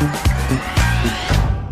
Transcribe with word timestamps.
Thank 0.00 0.26
you. 0.26 0.29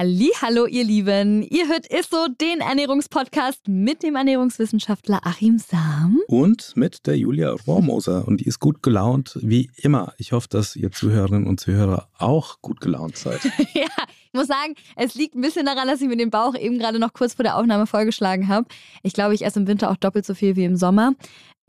Hallo, 0.00 0.66
ihr 0.66 0.84
Lieben. 0.84 1.42
Ihr 1.42 1.66
hört 1.66 1.88
ISSO, 1.88 2.28
den 2.40 2.60
Ernährungspodcast 2.60 3.66
mit 3.66 4.04
dem 4.04 4.14
Ernährungswissenschaftler 4.14 5.18
Achim 5.24 5.58
Sam. 5.58 6.20
Und 6.28 6.76
mit 6.76 7.08
der 7.08 7.18
Julia 7.18 7.50
Rohrmoser. 7.66 8.28
Und 8.28 8.40
die 8.40 8.46
ist 8.46 8.60
gut 8.60 8.80
gelaunt, 8.84 9.36
wie 9.42 9.72
immer. 9.74 10.14
Ich 10.16 10.30
hoffe, 10.30 10.46
dass 10.48 10.76
ihr 10.76 10.92
Zuhörerinnen 10.92 11.48
und 11.48 11.58
Zuhörer 11.58 12.06
auch 12.16 12.60
gut 12.62 12.80
gelaunt 12.80 13.16
seid. 13.16 13.42
ja, 13.74 13.88
ich 14.06 14.32
muss 14.32 14.46
sagen, 14.46 14.76
es 14.94 15.16
liegt 15.16 15.34
ein 15.34 15.40
bisschen 15.40 15.66
daran, 15.66 15.88
dass 15.88 16.00
ich 16.00 16.06
mir 16.06 16.16
den 16.16 16.30
Bauch 16.30 16.54
eben 16.54 16.78
gerade 16.78 17.00
noch 17.00 17.12
kurz 17.12 17.34
vor 17.34 17.42
der 17.42 17.56
Aufnahme 17.56 17.88
vollgeschlagen 17.88 18.46
habe. 18.46 18.68
Ich 19.02 19.14
glaube, 19.14 19.34
ich 19.34 19.44
esse 19.44 19.58
im 19.58 19.66
Winter 19.66 19.90
auch 19.90 19.96
doppelt 19.96 20.24
so 20.24 20.34
viel 20.34 20.54
wie 20.54 20.64
im 20.64 20.76
Sommer. 20.76 21.14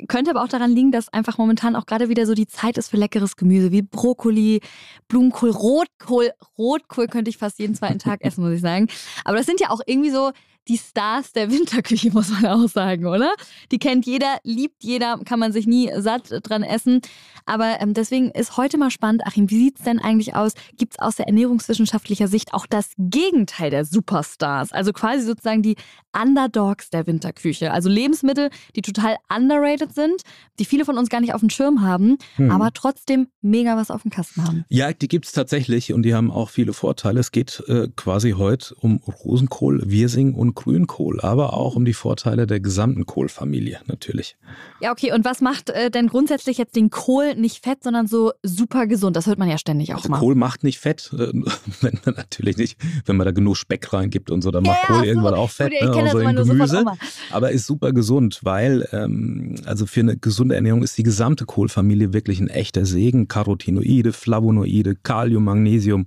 Könnte 0.07 0.31
aber 0.31 0.43
auch 0.43 0.47
daran 0.47 0.71
liegen, 0.71 0.91
dass 0.91 1.11
einfach 1.11 1.37
momentan 1.37 1.75
auch 1.75 1.85
gerade 1.85 2.09
wieder 2.09 2.25
so 2.25 2.33
die 2.33 2.47
Zeit 2.47 2.77
ist 2.77 2.89
für 2.89 2.97
leckeres 2.97 3.35
Gemüse 3.35 3.71
wie 3.71 3.81
Brokkoli, 3.81 4.61
Blumenkohl, 5.07 5.49
Rotkohl. 5.49 6.31
Rotkohl 6.57 7.07
könnte 7.07 7.29
ich 7.29 7.37
fast 7.37 7.59
jeden 7.59 7.75
zweiten 7.75 7.99
Tag 7.99 8.21
essen, 8.21 8.43
muss 8.43 8.53
ich 8.53 8.61
sagen. 8.61 8.87
Aber 9.25 9.37
das 9.37 9.45
sind 9.45 9.59
ja 9.59 9.69
auch 9.69 9.81
irgendwie 9.85 10.11
so 10.11 10.31
die 10.67 10.77
Stars 10.77 11.31
der 11.33 11.51
Winterküche, 11.51 12.09
muss 12.13 12.29
man 12.29 12.45
auch 12.45 12.67
sagen, 12.67 13.05
oder? 13.05 13.33
Die 13.71 13.79
kennt 13.79 14.05
jeder, 14.05 14.37
liebt 14.43 14.83
jeder, 14.83 15.17
kann 15.25 15.39
man 15.39 15.51
sich 15.51 15.67
nie 15.67 15.91
satt 15.97 16.31
dran 16.43 16.63
essen. 16.63 17.01
Aber 17.45 17.81
ähm, 17.81 17.93
deswegen 17.93 18.29
ist 18.31 18.57
heute 18.57 18.77
mal 18.77 18.91
spannend, 18.91 19.25
Achim, 19.25 19.49
wie 19.49 19.57
sieht 19.57 19.79
es 19.79 19.85
denn 19.85 19.99
eigentlich 19.99 20.35
aus? 20.35 20.53
Gibt 20.77 20.93
es 20.93 20.99
aus 20.99 21.15
der 21.15 21.27
ernährungswissenschaftlicher 21.27 22.27
Sicht 22.27 22.53
auch 22.53 22.65
das 22.67 22.91
Gegenteil 22.97 23.71
der 23.71 23.85
Superstars? 23.85 24.71
Also 24.71 24.93
quasi 24.93 25.25
sozusagen 25.25 25.63
die 25.63 25.75
Underdogs 26.13 26.89
der 26.89 27.07
Winterküche. 27.07 27.71
Also 27.71 27.89
Lebensmittel, 27.89 28.49
die 28.75 28.81
total 28.81 29.17
underrated 29.35 29.93
sind, 29.93 30.21
die 30.59 30.65
viele 30.65 30.85
von 30.85 30.97
uns 30.97 31.09
gar 31.09 31.21
nicht 31.21 31.33
auf 31.33 31.39
dem 31.39 31.49
Schirm 31.49 31.81
haben, 31.81 32.17
hm. 32.35 32.51
aber 32.51 32.71
trotzdem 32.73 33.27
mega 33.41 33.77
was 33.77 33.91
auf 33.91 34.03
dem 34.03 34.11
Kasten 34.11 34.43
haben. 34.43 34.65
Ja, 34.69 34.91
die 34.93 35.07
gibt 35.07 35.25
es 35.25 35.31
tatsächlich 35.31 35.93
und 35.93 36.03
die 36.03 36.13
haben 36.13 36.31
auch 36.31 36.49
viele 36.49 36.73
Vorteile. 36.73 37.19
Es 37.19 37.31
geht 37.31 37.63
äh, 37.67 37.87
quasi 37.95 38.31
heute 38.31 38.75
um 38.75 38.97
Rosenkohl, 38.97 39.89
Wirsing 39.89 40.33
und 40.33 40.55
Grünkohl, 40.59 41.21
aber 41.21 41.53
auch 41.53 41.77
um 41.77 41.85
die 41.85 41.93
Vorteile 41.93 42.45
der 42.45 42.59
gesamten 42.59 43.05
Kohlfamilie 43.05 43.79
natürlich. 43.87 44.35
Ja, 44.81 44.91
okay. 44.91 45.13
Und 45.13 45.23
was 45.23 45.39
macht 45.39 45.69
äh, 45.69 45.89
denn 45.89 46.07
grundsätzlich 46.07 46.57
jetzt 46.57 46.75
den 46.75 46.89
Kohl 46.89 47.35
nicht 47.35 47.63
fett, 47.63 47.81
sondern 47.81 48.07
so 48.07 48.33
super 48.43 48.85
gesund? 48.85 49.15
Das 49.15 49.25
hört 49.25 49.39
man 49.39 49.49
ja 49.49 49.57
ständig 49.57 49.93
auch 49.93 49.99
also 49.99 50.09
mal. 50.09 50.19
Kohl 50.19 50.35
macht 50.35 50.65
nicht 50.65 50.77
fett, 50.79 51.11
äh, 51.13 51.31
wenn 51.81 51.99
man 52.05 52.15
natürlich 52.15 52.57
nicht, 52.57 52.77
wenn 53.05 53.15
man 53.15 53.23
da 53.23 53.31
genug 53.31 53.55
Speck 53.55 53.93
reingibt 53.93 54.31
und 54.31 54.41
so, 54.41 54.51
dann 54.51 54.63
macht 54.63 54.79
ja, 54.81 54.87
Kohl 54.87 54.97
so. 54.97 55.03
irgendwann 55.05 55.33
auch 55.33 55.49
fett. 55.49 55.71
Ich 55.71 55.81
ne, 55.81 55.91
kenne 55.91 56.11
das 56.11 56.13
nur 56.13 56.45
Gemüse, 56.45 56.85
aber 57.31 57.51
ist 57.51 57.65
super 57.65 57.93
gesund, 57.93 58.41
weil 58.43 58.85
ähm, 58.91 59.55
also 59.65 59.85
für 59.85 60.01
eine 60.01 60.17
gesunde 60.17 60.55
Ernährung 60.55 60.83
ist 60.83 60.97
die 60.97 61.03
gesamte 61.03 61.45
Kohlfamilie 61.45 62.11
wirklich 62.11 62.41
ein 62.41 62.49
echter 62.49 62.85
Segen. 62.85 63.29
Carotinoide, 63.29 64.11
Flavonoide, 64.11 64.95
Kalium, 64.95 65.45
Magnesium, 65.45 66.05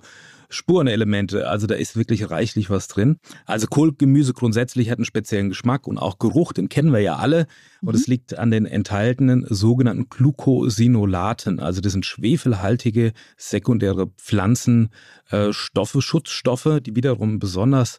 Spurenelemente. 0.52 1.48
Also 1.48 1.66
da 1.66 1.74
ist 1.74 1.96
wirklich 1.96 2.30
reichlich 2.30 2.70
was 2.70 2.88
drin. 2.88 3.18
Also 3.46 3.66
Kohlgemüse 3.66 4.32
grundsätzlich 4.32 4.90
hat 4.90 4.98
einen 4.98 5.04
speziellen 5.04 5.48
Geschmack 5.48 5.86
und 5.86 5.98
auch 5.98 6.18
Geruch, 6.18 6.52
den 6.52 6.68
kennen 6.68 6.92
wir 6.92 7.00
ja 7.00 7.16
alle. 7.16 7.46
Und 7.80 7.94
es 7.94 8.06
mhm. 8.06 8.12
liegt 8.12 8.38
an 8.38 8.50
den 8.50 8.66
enthaltenen 8.66 9.46
sogenannten 9.48 10.08
Glucosinolaten. 10.08 11.58
Also 11.58 11.80
das 11.80 11.92
sind 11.92 12.06
schwefelhaltige 12.06 13.12
sekundäre 13.36 14.08
Pflanzenstoffe, 14.18 15.94
äh, 15.94 16.02
Schutzstoffe, 16.02 16.78
die 16.82 16.94
wiederum 16.94 17.38
besonders 17.38 17.98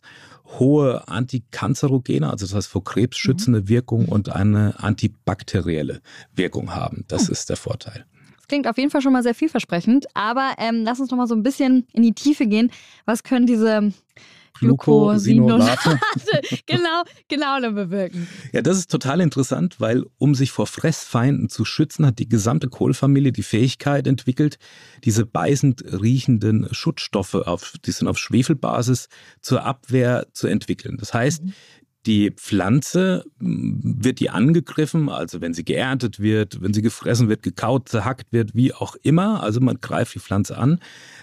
hohe 0.59 1.07
antikanzerogene, 1.07 2.29
also 2.29 2.45
das 2.45 2.53
heißt 2.53 2.67
vor 2.67 2.83
Krebs 2.83 3.17
schützende 3.17 3.61
mhm. 3.61 3.69
Wirkung 3.69 4.05
und 4.07 4.29
eine 4.29 4.79
antibakterielle 4.79 6.01
Wirkung 6.35 6.75
haben. 6.75 7.05
Das 7.07 7.29
oh. 7.29 7.31
ist 7.31 7.49
der 7.49 7.57
Vorteil. 7.57 8.05
Das 8.43 8.49
klingt 8.49 8.67
auf 8.67 8.77
jeden 8.77 8.89
Fall 8.89 9.01
schon 9.01 9.13
mal 9.13 9.23
sehr 9.23 9.33
vielversprechend, 9.33 10.05
aber 10.15 10.55
ähm, 10.57 10.83
lass 10.83 10.99
uns 10.99 11.09
noch 11.09 11.17
mal 11.17 11.27
so 11.27 11.33
ein 11.33 11.43
bisschen 11.43 11.87
in 11.93 12.03
die 12.03 12.11
Tiefe 12.11 12.45
gehen. 12.45 12.71
Was 13.05 13.23
können 13.23 13.47
diese 13.47 13.93
Glucosinolate 14.59 15.97
genau, 16.65 17.03
genau 17.29 17.61
dann 17.61 17.73
bewirken. 17.73 18.27
Ja, 18.51 18.61
das 18.61 18.77
ist 18.77 18.91
total 18.91 19.21
interessant, 19.21 19.79
weil 19.79 20.03
um 20.17 20.35
sich 20.35 20.51
vor 20.51 20.67
Fressfeinden 20.67 21.47
zu 21.47 21.63
schützen, 21.63 22.05
hat 22.05 22.19
die 22.19 22.27
gesamte 22.27 22.67
Kohlfamilie 22.67 23.31
die 23.31 23.43
Fähigkeit 23.43 24.07
entwickelt, 24.07 24.57
diese 25.05 25.25
beißend 25.25 25.81
riechenden 26.01 26.67
Schutzstoffe, 26.73 27.35
auf, 27.35 27.75
die 27.85 27.91
sind 27.91 28.09
auf 28.09 28.17
Schwefelbasis, 28.17 29.07
zur 29.41 29.63
Abwehr 29.63 30.27
zu 30.33 30.47
entwickeln. 30.47 30.97
Das 30.97 31.13
heißt, 31.13 31.45
mhm 31.45 31.53
die 32.05 32.31
Pflanze 32.31 33.25
wird 33.39 34.19
die 34.19 34.29
angegriffen, 34.29 35.07
also 35.09 35.41
wenn 35.41 35.53
sie 35.53 35.63
geerntet 35.63 36.19
wird, 36.19 36.61
wenn 36.61 36.73
sie 36.73 36.81
gefressen 36.81 37.29
wird, 37.29 37.43
gekaut, 37.43 37.87
zerhackt 37.87 38.33
wird, 38.33 38.55
wie 38.55 38.73
auch 38.73 38.97
immer, 39.03 39.41
also 39.41 39.61
man 39.61 39.79
greift 39.79 40.15
die 40.15 40.19
Pflanze 40.19 40.57
an, 40.57 40.79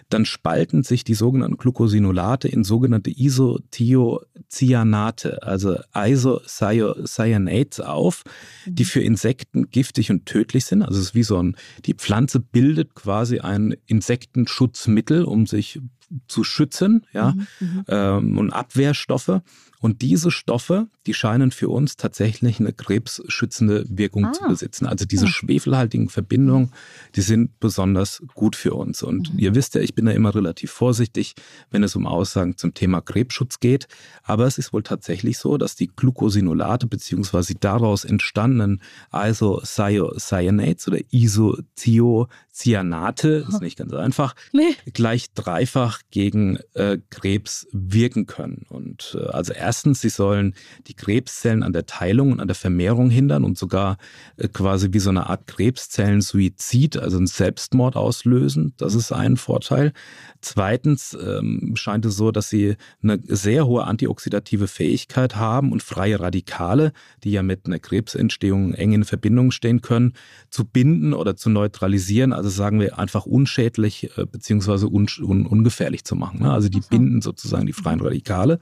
dann 0.09 0.25
spalten 0.25 0.83
sich 0.83 1.05
die 1.05 1.13
sogenannten 1.15 1.59
Glucosinolate 1.59 2.49
in 2.49 2.65
sogenannte 2.65 3.11
Isothiocyanate, 3.11 5.43
also 5.43 5.77
Isocyanates 5.95 7.81
auf, 7.81 8.23
die 8.67 8.85
für 8.85 9.01
Insekten 9.01 9.71
giftig 9.71 10.11
und 10.11 10.27
tödlich 10.27 10.65
sind. 10.65 10.83
Also 10.83 10.99
es 10.99 11.07
ist 11.09 11.15
wie 11.15 11.23
so 11.23 11.41
ein, 11.43 11.57
die 11.85 11.95
Pflanze 11.95 12.41
bildet 12.41 12.95
quasi 12.95 13.41
ein 13.41 13.77
Insektenschutzmittel, 13.87 15.25
um 15.25 15.47
sich 15.47 15.81
zu 16.26 16.44
schützen, 16.44 17.06
ja, 17.12 17.32
mhm, 17.32 17.47
mhm. 17.60 17.84
ähm, 17.88 18.38
und 18.38 18.53
Abwehrstoffe. 18.53 19.41
Und 19.81 20.03
diese 20.03 20.31
Stoffe, 20.31 20.87
die 21.06 21.15
scheinen 21.15 21.50
für 21.53 21.71
uns 21.71 21.97
tatsächlich 21.97 22.60
eine 22.60 22.75
krebsschützende 22.75 23.87
Wirkung 23.88 24.26
ah. 24.26 24.32
zu 24.32 24.47
besitzen. 24.47 24.87
Also 24.87 25.06
diese 25.06 25.25
ja. 25.25 25.31
schwefelhaltigen 25.31 26.10
Verbindungen, 26.10 26.72
die 27.16 27.22
sind 27.22 27.59
besonders 27.60 28.22
gut 28.34 28.56
für 28.56 28.75
uns. 28.75 29.03
Und 29.03 29.32
mhm. 29.32 29.38
ihr 29.38 29.54
wisst 29.54 29.75
ja, 29.75 29.81
ich 29.81 29.94
bin 29.94 30.04
da 30.04 30.12
immer 30.12 30.34
relativ 30.34 30.70
vorsichtig, 30.70 31.34
wenn 31.70 31.82
es 31.82 31.97
um 31.97 32.06
Aussagen 32.06 32.59
zum 32.59 32.75
Thema 32.75 33.00
Krebsschutz 33.00 33.59
geht. 33.59 33.88
Aber 34.22 34.47
es 34.47 34.59
ist 34.59 34.75
wohl 34.75 34.82
tatsächlich 34.82 35.38
so, 35.38 35.56
dass 35.56 35.76
die 35.76 35.88
Glucosinolate 35.88 36.87
beziehungsweise 36.87 37.54
daraus 37.54 38.04
entstandenen 38.04 38.82
Isocyanates 39.15 40.88
oder 40.88 40.99
Isothiocyanate, 41.10 43.46
ist 43.49 43.62
nicht 43.62 43.79
ganz 43.79 43.94
einfach, 43.94 44.35
nee. 44.52 44.76
gleich 44.93 45.32
dreifach 45.32 46.00
gegen 46.11 46.58
äh, 46.75 46.99
Krebs 47.11 47.67
wirken 47.73 48.26
können. 48.26 48.67
Und 48.69 49.17
äh, 49.20 49.26
also 49.26 49.52
erstens, 49.52 50.00
sie 50.00 50.08
sollen 50.08 50.55
die 50.87 50.94
Krebszellen 50.94 51.62
an 51.62 51.73
der 51.73 51.87
Teilung 51.87 52.32
und 52.32 52.41
an 52.41 52.49
der 52.49 52.55
Vermehrung 52.55 53.11
hindern 53.11 53.44
und 53.44 53.58
sogar 53.58 53.97
äh, 54.37 54.49
quasi 54.49 54.88
wie 54.93 54.99
so 54.99 55.11
eine 55.11 55.29
Art 55.29 55.47
Krebszellensuizid, 55.47 56.97
also 56.97 57.17
einen 57.17 57.26
Selbstmord 57.26 57.97
auslösen. 57.97 58.75
Das 58.76 58.94
ist 58.94 59.12
ein 59.12 59.37
Vorteil. 59.37 59.93
Zweitens 60.41 61.17
ähm, 61.20 61.75
scheint 61.76 62.06
es 62.06 62.17
so, 62.17 62.32
dass 62.32 62.49
sie 62.49 62.76
eine 63.02 63.20
sehr 63.26 63.67
hohe 63.67 63.85
antioxidative 63.85 64.69
Fähigkeit 64.69 65.37
haben 65.37 65.70
und 65.70 65.82
freie 65.82 66.19
Radikale, 66.19 66.93
die 67.25 67.32
ja 67.32 67.43
mit 67.43 67.67
einer 67.67 67.79
Krebsentstehung 67.79 68.75
eng 68.75 68.93
in 68.93 69.05
Verbindung 69.05 69.50
stehen 69.50 69.82
können, 69.82 70.14
zu 70.49 70.64
binden 70.64 71.12
oder 71.12 71.37
zu 71.37 71.50
neutralisieren. 71.50 72.32
Also 72.32 72.49
sagen 72.49 72.81
wir 72.81 72.99
einfach 72.99 73.26
unschädlich 73.26 74.17
äh, 74.17 74.26
beziehungsweise 74.26 74.88
un 74.88 75.06
un 75.20 75.47
ungefährlich 75.47 75.89
zu 76.04 76.16
machen. 76.16 76.40
Ne? 76.42 76.52
Also 76.52 76.69
die 76.69 76.81
binden 76.81 77.20
sozusagen 77.20 77.66
die 77.66 77.72
freien 77.72 78.00
Radikale. 78.00 78.58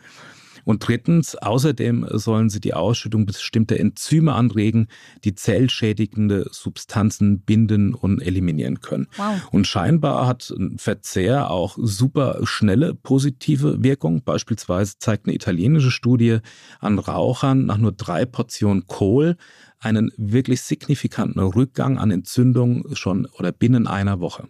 Und 0.69 0.87
drittens, 0.87 1.35
außerdem 1.35 2.07
sollen 2.11 2.51
sie 2.51 2.61
die 2.61 2.75
Ausschüttung 2.75 3.25
bestimmter 3.25 3.79
Enzyme 3.79 4.35
anregen, 4.35 4.89
die 5.25 5.35
zellschädigende 5.35 6.47
Substanzen 6.51 7.41
binden 7.41 7.95
und 7.95 8.21
eliminieren 8.21 8.83
können. 8.83 9.07
Wow. 9.17 9.49
Und 9.51 9.67
scheinbar 9.67 10.27
hat 10.27 10.51
ein 10.51 10.77
Verzehr 10.77 11.51
auch 11.51 11.79
super 11.81 12.41
schnelle 12.43 12.95
positive 12.95 13.83
Wirkung. 13.83 14.23
Beispielsweise 14.25 14.99
zeigt 14.99 15.25
eine 15.25 15.35
italienische 15.35 15.91
Studie 15.91 16.41
an 16.81 16.99
Rauchern 16.99 17.65
nach 17.65 17.79
nur 17.79 17.93
drei 17.93 18.27
Portionen 18.27 18.87
Kohl 18.87 19.37
einen 19.81 20.13
wirklich 20.19 20.61
signifikanten 20.61 21.41
Rückgang 21.41 21.97
an 21.97 22.11
Entzündung 22.11 22.85
schon 22.95 23.27
oder 23.39 23.53
binnen 23.53 23.87
einer 23.87 24.21
Woche. 24.21 24.49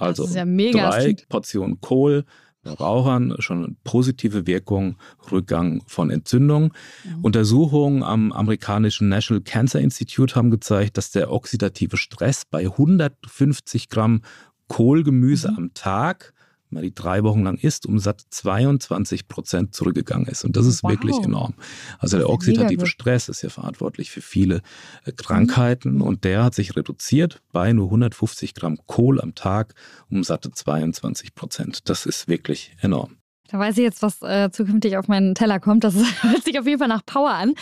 Also 0.00 0.26
ja 0.26 0.44
drei 0.44 1.16
Portionen 1.28 1.80
Kohl 1.80 2.24
bei 2.62 2.72
Rauchern 2.72 3.34
schon 3.38 3.76
positive 3.84 4.46
Wirkung, 4.46 4.96
Rückgang 5.32 5.82
von 5.86 6.10
Entzündung. 6.10 6.74
Mhm. 7.04 7.24
Untersuchungen 7.24 8.02
am 8.02 8.32
amerikanischen 8.32 9.08
National 9.08 9.42
Cancer 9.42 9.80
Institute 9.80 10.34
haben 10.34 10.50
gezeigt, 10.50 10.98
dass 10.98 11.10
der 11.10 11.32
oxidative 11.32 11.96
Stress 11.96 12.44
bei 12.44 12.66
150 12.66 13.88
Gramm 13.88 14.22
Kohlgemüse 14.68 15.50
mhm. 15.50 15.56
am 15.56 15.74
Tag 15.74 16.34
mal 16.72 16.82
die 16.82 16.94
drei 16.94 17.22
Wochen 17.22 17.42
lang 17.42 17.56
isst, 17.58 17.86
um 17.86 17.98
satt 17.98 18.22
22 18.30 19.28
Prozent 19.28 19.74
zurückgegangen 19.74 20.26
ist. 20.26 20.44
Und 20.44 20.56
das 20.56 20.66
ist 20.66 20.82
wow. 20.82 20.90
wirklich 20.90 21.16
enorm. 21.18 21.54
Also 21.98 22.16
der 22.18 22.28
oxidative 22.28 22.86
Stress 22.86 23.28
ist 23.28 23.42
ja 23.42 23.48
verantwortlich 23.48 24.10
für 24.10 24.22
viele 24.22 24.62
äh, 25.04 25.12
Krankheiten 25.12 25.96
mhm. 25.96 26.02
und 26.02 26.24
der 26.24 26.44
hat 26.44 26.54
sich 26.54 26.76
reduziert 26.76 27.42
bei 27.52 27.72
nur 27.72 27.86
150 27.86 28.54
Gramm 28.54 28.78
Kohl 28.86 29.20
am 29.20 29.34
Tag 29.34 29.74
um 30.08 30.24
satte 30.24 30.50
22 30.50 31.34
Prozent. 31.34 31.88
Das 31.88 32.06
ist 32.06 32.28
wirklich 32.28 32.74
enorm. 32.80 33.19
Da 33.50 33.58
weiß 33.58 33.78
ich 33.78 33.82
jetzt, 33.82 34.00
was 34.02 34.22
äh, 34.22 34.50
zukünftig 34.52 34.96
auf 34.96 35.08
meinen 35.08 35.34
Teller 35.34 35.58
kommt. 35.58 35.82
Das 35.82 35.94
hört 36.22 36.44
sich 36.44 36.58
auf 36.58 36.66
jeden 36.66 36.78
Fall 36.78 36.88
nach 36.88 37.04
Power 37.04 37.30
an. 37.30 37.54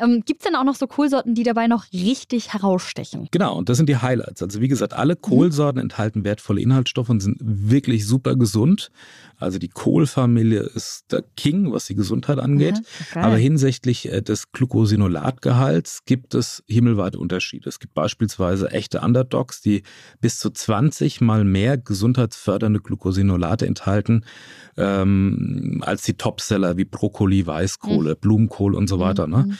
Ähm, 0.00 0.22
Gibt 0.26 0.40
es 0.40 0.46
denn 0.46 0.56
auch 0.56 0.64
noch 0.64 0.74
so 0.74 0.86
Kohlsorten, 0.86 1.34
die 1.34 1.44
dabei 1.44 1.68
noch 1.68 1.84
richtig 1.92 2.52
herausstechen? 2.52 3.28
Genau, 3.30 3.56
und 3.56 3.68
das 3.68 3.76
sind 3.76 3.88
die 3.88 3.96
Highlights. 3.96 4.42
Also 4.42 4.60
wie 4.60 4.68
gesagt, 4.68 4.92
alle 4.92 5.14
mhm. 5.14 5.20
Kohlsorten 5.20 5.78
mhm. 5.78 5.84
enthalten 5.84 6.24
wertvolle 6.24 6.60
Inhaltsstoffe 6.60 7.10
und 7.10 7.20
sind 7.20 7.38
wirklich 7.40 8.06
super 8.06 8.34
gesund. 8.34 8.90
Also 9.38 9.58
die 9.58 9.68
Kohlfamilie 9.68 10.60
ist 10.60 11.04
der 11.12 11.22
King, 11.36 11.70
was 11.70 11.84
die 11.86 11.94
Gesundheit 11.94 12.38
angeht. 12.38 12.80
Ja, 13.14 13.22
Aber 13.22 13.36
hinsichtlich 13.36 14.10
äh, 14.10 14.22
des 14.22 14.50
Glucosinolatgehalts 14.50 16.04
gibt 16.06 16.34
es 16.34 16.64
himmelweite 16.66 17.18
Unterschiede. 17.18 17.68
Es 17.68 17.78
gibt 17.78 17.94
beispielsweise 17.94 18.70
echte 18.70 19.00
Underdogs, 19.00 19.60
die 19.60 19.82
bis 20.20 20.38
zu 20.38 20.50
20 20.50 21.20
mal 21.20 21.44
mehr 21.44 21.76
gesundheitsfördernde 21.76 22.80
Glucosinolate 22.80 23.66
enthalten 23.66 24.24
ähm, 24.76 25.35
als 25.80 26.02
die 26.02 26.14
Topseller 26.14 26.76
wie 26.76 26.84
Brokkoli, 26.84 27.46
Weißkohle, 27.46 28.14
mhm. 28.14 28.18
Blumenkohl 28.20 28.74
und 28.74 28.88
so 28.88 28.98
weiter. 28.98 29.26
Ne? 29.26 29.56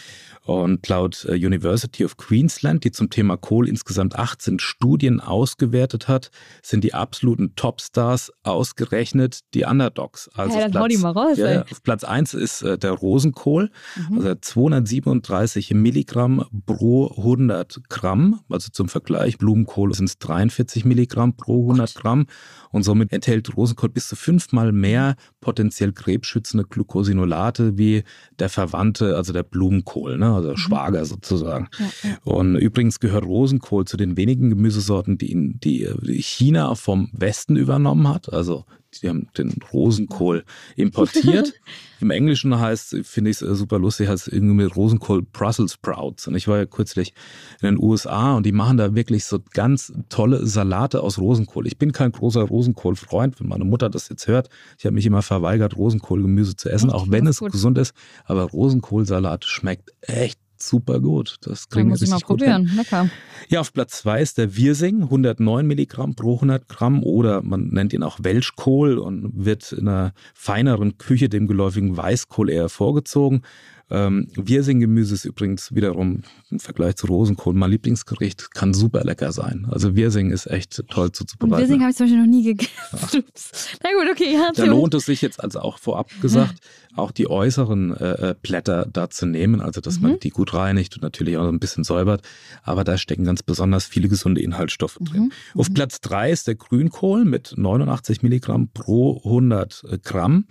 Und 0.46 0.86
laut 0.88 1.26
äh, 1.28 1.34
University 1.34 2.04
of 2.04 2.16
Queensland, 2.16 2.84
die 2.84 2.92
zum 2.92 3.10
Thema 3.10 3.36
Kohl 3.36 3.68
insgesamt 3.68 4.16
18 4.16 4.60
Studien 4.60 5.20
ausgewertet 5.20 6.06
hat, 6.06 6.30
sind 6.62 6.84
die 6.84 6.94
absoluten 6.94 7.56
Topstars 7.56 8.32
ausgerechnet 8.44 9.40
die 9.54 9.64
Underdogs. 9.64 10.30
Also 10.34 10.56
ja, 10.56 10.68
Platz, 10.68 10.98
mal 10.98 11.10
raus, 11.10 11.36
ja, 11.36 11.62
auf 11.62 11.82
Platz 11.82 12.04
1 12.04 12.34
ist 12.34 12.62
äh, 12.62 12.78
der 12.78 12.92
Rosenkohl, 12.92 13.72
mhm. 14.08 14.18
also 14.18 14.34
237 14.36 15.74
Milligramm 15.74 16.46
pro 16.64 17.08
100 17.08 17.80
Gramm. 17.88 18.38
Also 18.48 18.68
zum 18.70 18.88
Vergleich, 18.88 19.38
Blumenkohl 19.38 19.94
sind 19.94 20.08
es 20.08 20.18
43 20.18 20.84
Milligramm 20.84 21.36
pro 21.36 21.62
100 21.62 21.92
Gott. 21.92 22.02
Gramm. 22.02 22.26
Und 22.70 22.84
somit 22.84 23.12
enthält 23.12 23.56
Rosenkohl 23.56 23.88
bis 23.88 24.06
zu 24.06 24.14
fünfmal 24.14 24.70
mehr 24.70 25.16
potenziell 25.40 25.92
krebsschützende 25.92 26.66
Glucosinolate 26.66 27.78
wie 27.78 28.04
der 28.38 28.48
Verwandte, 28.48 29.16
also 29.16 29.32
der 29.32 29.42
Blumenkohl. 29.42 30.18
Ne? 30.18 30.35
Also. 30.44 30.56
Schwager 30.56 31.04
sozusagen. 31.04 31.68
Ja, 31.78 32.10
ja. 32.10 32.18
Und 32.24 32.56
übrigens 32.56 33.00
gehört 33.00 33.24
Rosenkohl 33.24 33.84
zu 33.86 33.96
den 33.96 34.16
wenigen 34.16 34.50
Gemüsesorten, 34.50 35.18
die, 35.18 35.32
in, 35.32 35.58
die 35.60 35.88
China 36.20 36.74
vom 36.74 37.10
Westen 37.12 37.56
übernommen 37.56 38.08
hat. 38.08 38.32
Also 38.32 38.64
die 39.02 39.08
haben 39.08 39.28
den 39.36 39.54
Rosenkohl 39.72 40.44
importiert. 40.76 41.54
Im 42.00 42.10
Englischen 42.10 42.58
heißt, 42.58 42.96
finde 43.04 43.30
ich 43.30 43.40
es 43.40 43.42
äh, 43.42 43.54
super 43.54 43.78
lustig, 43.78 44.08
heißt 44.08 44.28
irgendwie 44.28 44.54
mit 44.54 44.76
Rosenkohl 44.76 45.22
Brussels 45.22 45.74
Sprouts. 45.74 46.28
Und 46.28 46.34
ich 46.34 46.46
war 46.46 46.58
ja 46.58 46.66
kürzlich 46.66 47.14
in 47.62 47.66
den 47.66 47.78
USA 47.82 48.34
und 48.34 48.44
die 48.44 48.52
machen 48.52 48.76
da 48.76 48.94
wirklich 48.94 49.24
so 49.24 49.38
ganz 49.52 49.92
tolle 50.08 50.46
Salate 50.46 51.02
aus 51.02 51.18
Rosenkohl. 51.18 51.66
Ich 51.66 51.78
bin 51.78 51.92
kein 51.92 52.12
großer 52.12 52.42
Rosenkohl-Freund, 52.42 53.40
wenn 53.40 53.48
meine 53.48 53.64
Mutter 53.64 53.88
das 53.88 54.08
jetzt 54.08 54.26
hört. 54.26 54.48
Ich 54.78 54.84
habe 54.84 54.94
mich 54.94 55.06
immer 55.06 55.22
verweigert, 55.22 55.76
Rosenkohlgemüse 55.76 56.56
zu 56.56 56.68
essen, 56.68 56.90
auch 56.90 57.10
wenn 57.10 57.26
es 57.26 57.38
gut. 57.38 57.52
gesund 57.52 57.78
ist. 57.78 57.94
Aber 58.24 58.42
Rosenkohlsalat 58.44 59.44
schmeckt 59.44 59.92
echt 60.02 60.38
super 60.62 61.00
gut. 61.00 61.36
Das 61.42 61.68
kriegen 61.68 61.88
muss 61.88 62.02
ich 62.02 62.10
mal 62.10 62.18
probieren. 62.18 62.70
Lecker. 62.76 63.08
Ja, 63.48 63.60
auf 63.60 63.72
Platz 63.72 64.02
zwei 64.02 64.20
ist 64.20 64.38
der 64.38 64.56
Wirsing, 64.56 65.02
109 65.02 65.66
Milligramm 65.66 66.14
pro 66.14 66.34
100 66.34 66.68
Gramm 66.68 67.02
oder 67.02 67.42
man 67.42 67.68
nennt 67.68 67.92
ihn 67.92 68.02
auch 68.02 68.18
Welschkohl 68.22 68.98
und 68.98 69.32
wird 69.34 69.72
in 69.72 69.88
einer 69.88 70.12
feineren 70.34 70.98
Küche 70.98 71.28
dem 71.28 71.46
geläufigen 71.46 71.96
Weißkohl 71.96 72.50
eher 72.50 72.68
vorgezogen. 72.68 73.42
Ähm, 73.88 74.26
Wirsinggemüse 74.34 75.14
ist 75.14 75.24
übrigens 75.24 75.72
wiederum 75.72 76.22
im 76.50 76.58
Vergleich 76.58 76.96
zu 76.96 77.06
Rosenkohl 77.06 77.54
mein 77.54 77.70
Lieblingsgericht, 77.70 78.52
kann 78.52 78.74
super 78.74 79.04
lecker 79.04 79.30
sein. 79.30 79.66
Also 79.70 79.94
Wirsing 79.94 80.32
ist 80.32 80.46
echt 80.46 80.82
toll 80.88 81.12
zuzubereiten. 81.12 81.54
Und 81.54 81.60
Wirsing 81.60 81.80
habe 81.82 81.90
ich 81.90 81.96
zum 81.96 82.06
Beispiel 82.06 82.20
noch 82.20 82.28
nie 82.28 82.42
gegessen. 82.42 83.24
Na 83.86 84.00
gut, 84.00 84.10
okay. 84.10 84.32
Ja, 84.34 84.50
da 84.52 84.64
lohnt 84.64 84.94
es 84.94 85.06
sich 85.06 85.22
jetzt 85.22 85.42
also 85.42 85.60
auch 85.60 85.78
vorab 85.78 86.10
gesagt, 86.20 86.56
auch 86.96 87.10
die 87.12 87.28
äußeren 87.28 87.96
äh, 87.96 88.30
äh, 88.30 88.34
Blätter 88.40 88.86
da 88.90 89.10
zu 89.10 89.26
nehmen, 89.26 89.60
also 89.60 89.80
dass 89.80 89.98
mhm. 90.00 90.02
man 90.02 90.20
die 90.20 90.30
gut 90.30 90.54
reinigt 90.54 90.96
und 90.96 91.02
natürlich 91.02 91.36
auch 91.36 91.46
ein 91.46 91.60
bisschen 91.60 91.84
säubert. 91.84 92.22
Aber 92.62 92.84
da 92.84 92.98
stecken 92.98 93.24
ganz 93.24 93.42
besonders 93.42 93.84
viele 93.84 94.08
gesunde 94.08 94.40
Inhaltsstoffe 94.40 94.98
drin. 95.00 95.30
Mhm. 95.54 95.60
Auf 95.60 95.68
mhm. 95.68 95.74
Platz 95.74 96.00
drei 96.00 96.30
ist 96.30 96.48
der 96.48 96.56
Grünkohl 96.56 97.24
mit 97.24 97.54
89 97.56 98.22
Milligramm 98.22 98.68
pro 98.72 99.18
100 99.18 99.84
Gramm. 100.02 100.46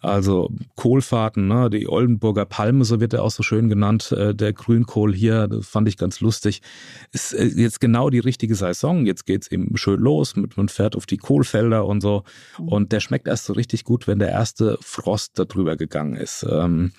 Also 0.00 0.50
Kohlfahrten, 0.76 1.48
ne? 1.48 1.70
die 1.70 1.88
Oldenburger 1.88 2.44
Palme, 2.44 2.84
so 2.84 3.00
wird 3.00 3.12
er 3.12 3.24
auch 3.24 3.32
so 3.32 3.42
schön 3.42 3.68
genannt, 3.68 4.12
äh, 4.12 4.32
der 4.32 4.52
Grünkohl 4.52 5.12
hier, 5.12 5.48
das 5.48 5.66
fand 5.66 5.88
ich 5.88 5.96
ganz 5.96 6.20
lustig. 6.20 6.62
Ist 7.10 7.32
äh, 7.32 7.46
jetzt 7.46 7.80
genau 7.80 8.08
die 8.08 8.20
richtige 8.20 8.54
Saison. 8.54 9.06
Jetzt 9.06 9.26
geht 9.26 9.42
es 9.42 9.50
eben 9.50 9.76
schön 9.76 10.00
los, 10.00 10.36
mit, 10.36 10.56
man 10.56 10.68
fährt 10.68 10.94
auf 10.94 11.06
die 11.06 11.16
Kohlfelder 11.16 11.84
und 11.84 12.00
so. 12.00 12.22
Mhm. 12.58 12.68
Und 12.78 12.92
der 12.92 13.00
schmeckt 13.00 13.26
erst 13.26 13.44
so 13.44 13.54
richtig 13.54 13.82
gut, 13.82 14.06
wenn 14.06 14.20
der 14.20 14.28
erste 14.28 14.78
Frost 14.80 15.32
darüber 15.34 15.76
gegangen 15.76 16.14
ist. 16.14 16.46
Ähm, 16.48 16.92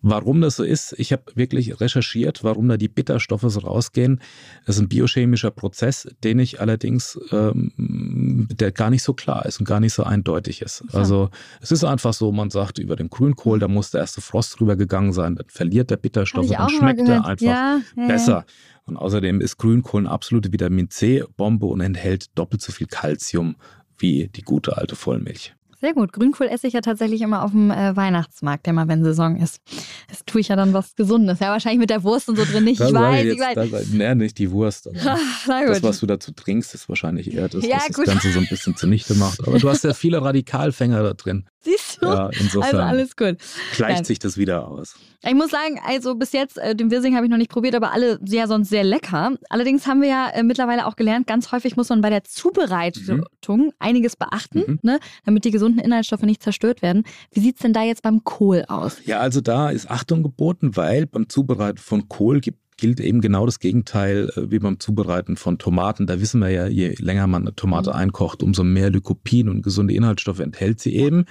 warum 0.00 0.40
das 0.40 0.56
so 0.56 0.64
ist, 0.64 0.96
ich 0.98 1.12
habe 1.12 1.22
wirklich 1.36 1.80
recherchiert, 1.80 2.42
warum 2.42 2.68
da 2.68 2.76
die 2.76 2.88
Bitterstoffe 2.88 3.44
so 3.46 3.60
rausgehen. 3.60 4.20
Das 4.66 4.76
ist 4.76 4.82
ein 4.82 4.88
biochemischer 4.88 5.52
Prozess, 5.52 6.08
den 6.24 6.40
ich 6.40 6.60
allerdings, 6.60 7.20
ähm, 7.30 8.48
der 8.50 8.72
gar 8.72 8.90
nicht 8.90 9.04
so 9.04 9.14
klar 9.14 9.46
ist 9.46 9.60
und 9.60 9.66
gar 9.66 9.78
nicht 9.78 9.94
so 9.94 10.02
eindeutig 10.02 10.60
ist. 10.60 10.82
Also 10.92 11.30
es 11.60 11.70
ist 11.70 11.84
einfach 11.84 12.14
so, 12.14 12.32
man 12.32 12.50
sagt 12.50 12.80
über 12.80 12.96
den 12.96 13.08
Grünkohl, 13.08 13.60
da 13.60 13.68
muss 13.68 13.92
der 13.92 14.00
erste 14.00 14.20
Frost 14.20 14.58
drüber 14.58 14.74
gegangen 14.74 15.12
sein, 15.12 15.36
dann 15.36 15.46
verliert 15.48 15.90
der 15.90 15.98
Bitterstoff 15.98 16.50
und 16.50 16.58
dann 16.58 16.68
schmeckt 16.68 17.08
er 17.08 17.24
einfach 17.24 17.46
ja, 17.46 17.80
ja, 17.96 18.06
besser. 18.08 18.32
Ja. 18.32 18.44
Und 18.84 18.96
außerdem 18.96 19.40
ist 19.40 19.58
Grünkohl 19.58 20.00
eine 20.00 20.10
absolute 20.10 20.52
Vitamin 20.52 20.90
C-Bombe 20.90 21.66
und 21.66 21.80
enthält 21.80 22.36
doppelt 22.36 22.62
so 22.62 22.72
viel 22.72 22.88
Kalzium 22.88 23.54
wie 24.02 24.28
die 24.28 24.42
gute 24.42 24.76
alte 24.76 24.96
Vollmilch. 24.96 25.54
Sehr 25.82 25.94
gut. 25.94 26.12
Grünkohl 26.12 26.46
esse 26.46 26.68
ich 26.68 26.74
ja 26.74 26.80
tatsächlich 26.80 27.22
immer 27.22 27.42
auf 27.42 27.50
dem 27.50 27.72
äh, 27.72 27.96
Weihnachtsmarkt, 27.96 28.68
immer 28.68 28.86
wenn 28.86 29.02
Saison 29.02 29.36
ist. 29.36 29.60
Das 30.08 30.24
tue 30.24 30.40
ich 30.40 30.46
ja 30.46 30.54
dann 30.54 30.72
was 30.72 30.94
Gesundes. 30.94 31.40
Ja, 31.40 31.48
wahrscheinlich 31.48 31.80
mit 31.80 31.90
der 31.90 32.04
Wurst 32.04 32.28
und 32.28 32.36
so 32.36 32.44
drin 32.44 32.62
nicht. 32.62 32.80
Ich 32.80 32.92
weiß, 32.92 33.24
jetzt, 33.24 33.34
ich 33.34 33.72
weiß. 33.72 33.88
Nee, 33.90 34.14
nicht 34.14 34.38
die 34.38 34.52
Wurst. 34.52 34.86
das, 35.48 35.82
was 35.82 35.98
du 35.98 36.06
dazu 36.06 36.30
trinkst, 36.30 36.72
ist 36.74 36.88
wahrscheinlich 36.88 37.34
eher 37.34 37.48
das, 37.48 37.66
ja, 37.66 37.78
was 37.78 37.88
gut. 37.88 38.06
das 38.06 38.14
Ganze 38.14 38.30
so 38.30 38.38
ein 38.38 38.46
bisschen 38.48 38.76
zunichte 38.76 39.16
macht. 39.16 39.40
Aber 39.44 39.58
du 39.58 39.68
hast 39.68 39.82
ja 39.82 39.92
viele 39.94 40.22
Radikalfänger 40.22 41.02
da 41.02 41.14
drin. 41.14 41.46
Siehst 41.62 42.02
du? 42.02 42.06
Ja, 42.06 42.28
insofern 42.38 42.62
also 42.62 42.78
alles 42.78 43.16
gut. 43.16 43.36
Gleicht 43.76 44.06
sich 44.06 44.18
das 44.18 44.36
wieder 44.36 44.68
aus. 44.68 44.96
Ich 45.24 45.34
muss 45.34 45.50
sagen, 45.50 45.80
also 45.86 46.16
bis 46.16 46.32
jetzt, 46.32 46.58
äh, 46.58 46.74
den 46.74 46.90
Wirsing 46.90 47.14
habe 47.14 47.24
ich 47.24 47.30
noch 47.30 47.38
nicht 47.38 47.50
probiert, 47.50 47.76
aber 47.76 47.92
alle 47.92 48.18
ja 48.26 48.48
sonst 48.48 48.70
sehr 48.70 48.82
lecker. 48.82 49.36
Allerdings 49.48 49.86
haben 49.86 50.02
wir 50.02 50.08
ja 50.08 50.28
äh, 50.30 50.42
mittlerweile 50.42 50.86
auch 50.86 50.96
gelernt, 50.96 51.28
ganz 51.28 51.52
häufig 51.52 51.76
muss 51.76 51.88
man 51.88 52.00
bei 52.00 52.10
der 52.10 52.24
Zubereitung 52.24 53.26
mhm. 53.48 53.72
einiges 53.78 54.16
beachten, 54.16 54.64
mhm. 54.66 54.78
ne, 54.82 54.98
damit 55.24 55.44
die 55.44 55.52
gesunden 55.52 55.78
Inhaltsstoffe 55.78 56.22
nicht 56.22 56.42
zerstört 56.42 56.82
werden. 56.82 57.04
Wie 57.30 57.40
sieht 57.40 57.56
es 57.56 57.62
denn 57.62 57.72
da 57.72 57.82
jetzt 57.82 58.02
beim 58.02 58.24
Kohl 58.24 58.64
aus? 58.66 58.98
Ja, 59.04 59.20
also 59.20 59.40
da 59.40 59.70
ist 59.70 59.88
Achtung 59.88 60.24
geboten, 60.24 60.76
weil 60.76 61.06
beim 61.06 61.28
Zubereiten 61.28 61.78
von 61.78 62.08
Kohl 62.08 62.40
gibt 62.40 62.61
gilt 62.82 62.98
eben 62.98 63.20
genau 63.20 63.46
das 63.46 63.60
Gegenteil 63.60 64.28
äh, 64.34 64.50
wie 64.50 64.58
beim 64.58 64.80
Zubereiten 64.80 65.36
von 65.36 65.56
Tomaten. 65.56 66.08
Da 66.08 66.20
wissen 66.20 66.40
wir 66.40 66.50
ja, 66.50 66.66
je 66.66 66.96
länger 66.98 67.28
man 67.28 67.42
eine 67.42 67.54
Tomate 67.54 67.90
mhm. 67.90 67.96
einkocht, 67.96 68.42
umso 68.42 68.64
mehr 68.64 68.90
Lycopin 68.90 69.48
und 69.48 69.62
gesunde 69.62 69.94
Inhaltsstoffe 69.94 70.40
enthält 70.40 70.80
sie 70.80 70.96
eben. 70.96 71.26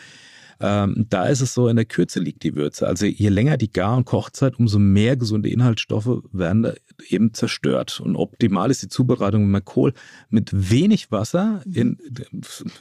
Ähm, 0.61 1.07
da 1.09 1.25
ist 1.25 1.41
es 1.41 1.53
so, 1.53 1.67
in 1.67 1.75
der 1.75 1.83
Kürze 1.83 2.21
liegt 2.21 2.43
die 2.43 2.55
Würze. 2.55 2.87
Also 2.87 3.05
je 3.05 3.27
länger 3.27 3.57
die 3.57 3.69
Gar- 3.69 3.97
und 3.97 4.05
Kochzeit, 4.05 4.59
umso 4.59 4.79
mehr 4.79 5.17
gesunde 5.17 5.49
Inhaltsstoffe 5.49 6.23
werden 6.31 6.63
da 6.63 6.73
eben 7.09 7.33
zerstört. 7.33 7.99
Und 7.99 8.15
optimal 8.15 8.71
ist 8.71 8.81
die 8.81 8.87
Zubereitung, 8.87 9.43
wenn 9.43 9.51
man 9.51 9.65
Kohl 9.65 9.91
mit 10.29 10.51
wenig 10.53 11.11
Wasser 11.11 11.63
in, 11.65 11.97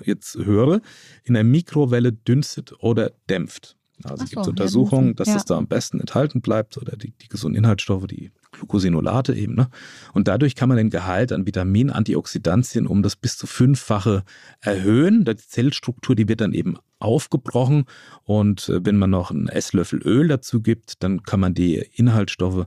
jetzt 0.05 0.37
höre, 0.37 0.81
in 1.25 1.35
der 1.35 1.43
Mikrowelle 1.43 2.13
dünstet 2.13 2.73
oder 2.79 3.11
dämpft. 3.29 3.77
Also 4.05 4.23
es 4.23 4.31
gibt 4.31 4.47
Untersuchungen, 4.47 5.17
dass 5.17 5.27
ja. 5.27 5.35
das 5.35 5.45
da 5.45 5.57
am 5.57 5.67
besten 5.67 5.99
enthalten 5.99 6.41
bleibt 6.41 6.79
oder 6.79 6.97
die, 6.97 7.11
die 7.21 7.29
gesunden 7.29 7.59
Inhaltsstoffe, 7.59 8.07
die 8.07 8.31
Glucosinolate 8.61 9.35
eben. 9.35 9.55
Ne? 9.55 9.69
Und 10.13 10.29
dadurch 10.29 10.55
kann 10.55 10.69
man 10.69 10.79
den 10.79 10.91
Gehalt 10.91 11.33
an 11.33 11.47
Vitamin, 11.47 11.91
Antioxidantien 11.91 12.87
um 12.87 13.03
das 13.03 13.17
bis 13.17 13.37
zu 13.37 13.47
fünffache 13.47 14.25
erhöhen. 14.61 15.25
Die 15.25 15.37
Zellstruktur, 15.37 16.15
die 16.15 16.29
wird 16.29 16.41
dann 16.41 16.53
eben 16.53 16.77
aufgebrochen 16.99 17.85
und 18.25 18.69
äh, 18.69 18.85
wenn 18.85 18.99
man 18.99 19.11
noch 19.11 19.31
einen 19.31 19.49
Esslöffel 19.49 20.01
Öl 20.05 20.29
dazu 20.29 20.61
gibt, 20.61 21.03
dann 21.03 21.23
kann 21.23 21.41
man 21.41 21.55
die 21.55 21.77
Inhaltsstoffe 21.95 22.67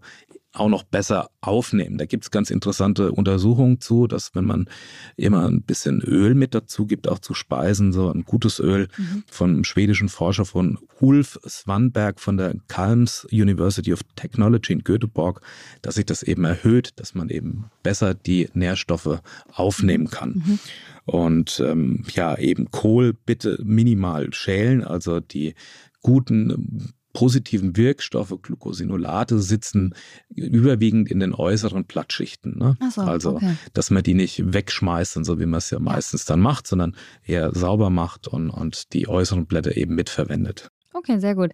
auch 0.53 0.69
noch 0.69 0.83
besser 0.83 1.29
aufnehmen. 1.41 1.97
Da 1.97 2.05
gibt 2.05 2.23
es 2.23 2.31
ganz 2.31 2.51
interessante 2.51 3.11
Untersuchungen 3.11 3.81
zu, 3.81 4.07
dass 4.07 4.35
wenn 4.35 4.45
man 4.45 4.69
immer 5.17 5.47
ein 5.47 5.63
bisschen 5.63 6.01
Öl 6.01 6.35
mit 6.35 6.53
dazu 6.53 6.85
gibt, 6.85 7.09
auch 7.09 7.19
zu 7.19 7.33
Speisen, 7.33 7.91
so 7.91 8.09
ein 8.11 8.23
gutes 8.23 8.59
Öl 8.59 8.87
mhm. 8.97 9.23
von 9.29 9.49
einem 9.49 9.63
schwedischen 9.63 10.09
Forscher 10.09 10.45
von 10.45 10.77
Ulf 10.99 11.39
Svanberg 11.47 12.19
von 12.19 12.37
der 12.37 12.55
Calms 12.67 13.27
University 13.31 13.91
of 13.93 14.01
Technology 14.15 14.73
in 14.73 14.83
Göteborg, 14.83 15.41
dass 15.81 15.95
sich 15.95 16.05
das 16.05 16.23
eben 16.23 16.45
erhöht, 16.45 16.91
dass 16.97 17.15
man 17.15 17.29
eben 17.29 17.65
besser 17.81 18.13
die 18.13 18.49
Nährstoffe 18.53 19.21
aufnehmen 19.51 20.09
kann. 20.09 20.43
Mhm. 20.45 20.59
Und 21.05 21.61
ähm, 21.65 22.05
ja, 22.13 22.37
eben 22.37 22.71
Kohl 22.71 23.13
bitte 23.13 23.59
minimal 23.63 24.33
schälen, 24.33 24.83
also 24.83 25.19
die 25.19 25.55
guten 26.01 26.93
positiven 27.13 27.77
Wirkstoffe, 27.77 28.35
Glucosinolate, 28.41 29.39
sitzen 29.39 29.93
überwiegend 30.29 31.09
in 31.09 31.19
den 31.19 31.33
äußeren 31.33 31.85
Blattschichten. 31.85 32.57
Ne? 32.57 32.77
So, 32.89 33.01
also, 33.01 33.35
okay. 33.35 33.55
dass 33.73 33.91
man 33.91 34.03
die 34.03 34.15
nicht 34.15 34.53
wegschmeißt, 34.53 35.17
und 35.17 35.23
so 35.23 35.39
wie 35.39 35.45
man 35.45 35.59
es 35.59 35.69
ja 35.69 35.79
meistens 35.79 36.25
dann 36.25 36.39
macht, 36.39 36.67
sondern 36.67 36.95
eher 37.23 37.53
sauber 37.53 37.89
macht 37.89 38.27
und, 38.27 38.49
und 38.49 38.93
die 38.93 39.07
äußeren 39.07 39.45
Blätter 39.45 39.77
eben 39.77 39.95
mitverwendet. 39.95 40.69
Okay, 40.93 41.19
sehr 41.19 41.35
gut. 41.35 41.51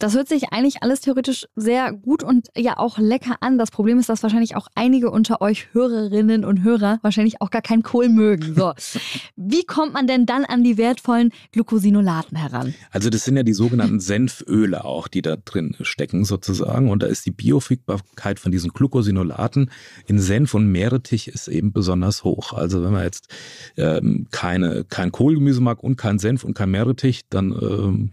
Das 0.00 0.14
hört 0.14 0.28
sich 0.28 0.50
eigentlich 0.50 0.82
alles 0.82 1.02
theoretisch 1.02 1.46
sehr 1.56 1.92
gut 1.92 2.22
und 2.22 2.48
ja 2.56 2.78
auch 2.78 2.96
lecker 2.96 3.36
an. 3.40 3.58
Das 3.58 3.70
Problem 3.70 3.98
ist, 3.98 4.08
dass 4.08 4.22
wahrscheinlich 4.22 4.56
auch 4.56 4.66
einige 4.74 5.10
unter 5.10 5.42
euch 5.42 5.74
Hörerinnen 5.74 6.46
und 6.46 6.62
Hörer 6.62 6.98
wahrscheinlich 7.02 7.42
auch 7.42 7.50
gar 7.50 7.60
keinen 7.60 7.82
Kohl 7.82 8.08
mögen. 8.08 8.54
So. 8.54 8.72
Wie 9.36 9.64
kommt 9.64 9.92
man 9.92 10.06
denn 10.06 10.24
dann 10.24 10.46
an 10.46 10.64
die 10.64 10.78
wertvollen 10.78 11.32
Glucosinolaten 11.52 12.38
heran? 12.38 12.74
Also 12.90 13.10
das 13.10 13.24
sind 13.24 13.36
ja 13.36 13.42
die 13.42 13.52
sogenannten 13.52 14.00
Senföle 14.00 14.86
auch, 14.86 15.06
die 15.06 15.20
da 15.20 15.36
drin 15.36 15.76
stecken 15.82 16.24
sozusagen. 16.24 16.90
Und 16.90 17.02
da 17.02 17.06
ist 17.06 17.26
die 17.26 17.30
Bioverfügbarkeit 17.30 18.40
von 18.40 18.52
diesen 18.52 18.70
Glucosinolaten 18.70 19.70
in 20.06 20.18
Senf 20.18 20.54
und 20.54 20.66
Meerrettich 20.72 21.28
ist 21.28 21.46
eben 21.46 21.74
besonders 21.74 22.24
hoch. 22.24 22.54
Also 22.54 22.82
wenn 22.82 22.92
man 22.92 23.02
jetzt 23.02 23.28
ähm, 23.76 24.28
keine, 24.30 24.84
kein 24.84 25.12
Kohlgemüse 25.12 25.60
mag 25.60 25.82
und 25.82 25.96
kein 25.96 26.18
Senf 26.18 26.42
und 26.42 26.54
kein 26.54 26.70
Meerrettich, 26.70 27.28
dann 27.28 27.52
ähm, 27.52 28.12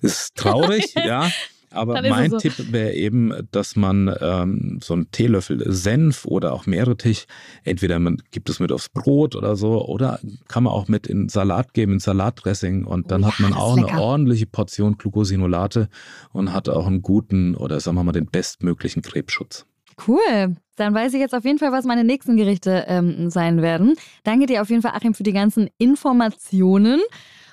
ist 0.00 0.34
traurig, 0.36 0.94
ja. 1.06 1.30
Aber 1.70 2.00
mein 2.02 2.30
so. 2.30 2.38
Tipp 2.38 2.72
wäre 2.72 2.94
eben, 2.94 3.32
dass 3.50 3.76
man 3.76 4.14
ähm, 4.20 4.80
so 4.82 4.94
einen 4.94 5.10
Teelöffel 5.10 5.70
Senf 5.70 6.24
oder 6.24 6.54
auch 6.54 6.66
Meerrettich, 6.66 7.26
entweder 7.64 7.98
man 7.98 8.22
gibt 8.30 8.48
es 8.48 8.58
mit 8.58 8.72
aufs 8.72 8.88
Brot 8.88 9.36
oder 9.36 9.54
so, 9.54 9.84
oder 9.84 10.18
kann 10.48 10.64
man 10.64 10.72
auch 10.72 10.88
mit 10.88 11.06
in 11.06 11.28
Salat 11.28 11.74
geben, 11.74 11.94
in 11.94 12.00
Salatdressing 12.00 12.84
und 12.84 13.10
dann 13.10 13.22
oh, 13.22 13.26
hat 13.26 13.40
man 13.40 13.52
auch 13.52 13.76
eine 13.76 14.00
ordentliche 14.00 14.46
Portion 14.46 14.96
Glucosinolate 14.96 15.88
und 16.32 16.52
hat 16.52 16.68
auch 16.68 16.86
einen 16.86 17.02
guten 17.02 17.54
oder 17.54 17.80
sagen 17.80 17.96
wir 17.96 18.04
mal 18.04 18.12
den 18.12 18.26
bestmöglichen 18.26 19.02
Krebsschutz. 19.02 19.66
Cool. 20.06 20.56
Dann 20.76 20.94
weiß 20.94 21.12
ich 21.14 21.20
jetzt 21.20 21.34
auf 21.34 21.44
jeden 21.44 21.58
Fall, 21.58 21.72
was 21.72 21.84
meine 21.84 22.04
nächsten 22.04 22.36
Gerichte 22.36 22.84
ähm, 22.86 23.30
sein 23.30 23.62
werden. 23.62 23.94
Danke 24.22 24.46
dir 24.46 24.62
auf 24.62 24.70
jeden 24.70 24.80
Fall, 24.80 24.92
Achim, 24.94 25.12
für 25.12 25.24
die 25.24 25.32
ganzen 25.32 25.68
Informationen. 25.76 27.00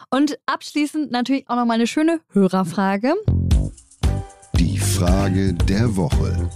Und 0.10 0.38
abschließend 0.46 1.12
natürlich 1.12 1.50
auch 1.50 1.56
noch 1.56 1.66
mal 1.66 1.74
eine 1.74 1.88
schöne 1.88 2.22
Hörerfrage. 2.30 3.14
Die 4.58 4.78
Frage 4.78 5.54
der 5.54 5.96
Woche. 5.96 6.50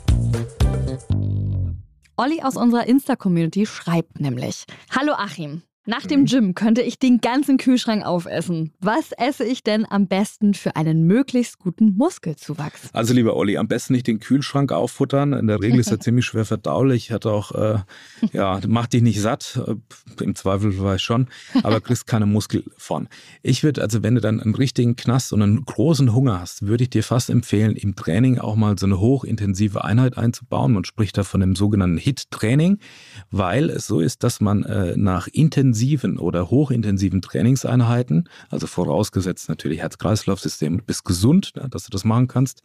Olli 2.17 2.41
aus 2.41 2.57
unserer 2.57 2.85
Insta-Community 2.87 3.65
schreibt 3.65 4.19
nämlich: 4.19 4.65
Hallo 4.91 5.13
Achim. 5.13 5.63
Nach 5.89 6.05
dem 6.05 6.25
Gym 6.25 6.53
könnte 6.53 6.83
ich 6.83 6.99
den 6.99 7.19
ganzen 7.19 7.57
Kühlschrank 7.57 8.05
aufessen. 8.05 8.73
Was 8.79 9.11
esse 9.11 9.43
ich 9.43 9.63
denn 9.63 9.87
am 9.89 10.05
besten 10.05 10.53
für 10.53 10.75
einen 10.75 11.07
möglichst 11.07 11.57
guten 11.57 11.95
Muskelzuwachs? 11.97 12.89
Also 12.93 13.15
lieber 13.15 13.35
Olli, 13.35 13.57
am 13.57 13.67
besten 13.67 13.93
nicht 13.93 14.05
den 14.05 14.19
Kühlschrank 14.19 14.71
auffuttern. 14.71 15.33
In 15.33 15.47
der 15.47 15.59
Regel 15.63 15.79
ist 15.79 15.89
er 15.89 15.99
ziemlich 15.99 16.25
schwer 16.25 16.45
verdaulich. 16.45 17.11
Hat 17.11 17.25
auch, 17.25 17.53
äh, 17.53 17.79
ja, 18.33 18.59
macht 18.67 18.93
dich 18.93 19.01
nicht 19.01 19.19
satt. 19.19 19.59
Äh, 19.65 20.23
Im 20.23 20.35
Zweifel 20.35 20.79
weiß 20.79 21.01
schon, 21.01 21.27
aber 21.63 21.81
kriegst 21.81 22.05
keine 22.05 22.27
Muskel 22.27 22.65
von. 22.77 23.07
Ich 23.41 23.63
würde 23.63 23.81
also, 23.81 24.03
wenn 24.03 24.13
du 24.13 24.21
dann 24.21 24.39
einen 24.39 24.53
richtigen 24.53 24.95
Knast 24.95 25.33
und 25.33 25.41
einen 25.41 25.65
großen 25.65 26.13
Hunger 26.13 26.39
hast, 26.39 26.67
würde 26.67 26.83
ich 26.83 26.91
dir 26.91 27.03
fast 27.03 27.31
empfehlen, 27.31 27.75
im 27.75 27.95
Training 27.95 28.37
auch 28.37 28.55
mal 28.55 28.77
so 28.77 28.85
eine 28.85 28.99
hochintensive 28.99 29.83
Einheit 29.83 30.19
einzubauen. 30.19 30.71
Man 30.71 30.85
spricht 30.85 31.17
da 31.17 31.23
von 31.23 31.39
dem 31.39 31.55
sogenannten 31.55 31.97
HIT-Training, 31.97 32.77
weil 33.31 33.71
es 33.71 33.87
so 33.87 34.01
ist, 34.01 34.23
dass 34.23 34.39
man 34.39 34.61
äh, 34.65 34.95
nach 34.95 35.27
intensiv 35.27 35.78
intensiven 35.79 36.17
oder 36.17 36.49
hochintensiven 36.49 37.21
Trainingseinheiten, 37.21 38.27
also 38.49 38.67
vorausgesetzt 38.67 39.49
natürlich 39.49 39.79
Herz-Kreislauf-System, 39.79 40.81
bist 40.85 41.05
gesund, 41.05 41.53
dass 41.69 41.85
du 41.85 41.89
das 41.89 42.03
machen 42.03 42.27
kannst, 42.27 42.63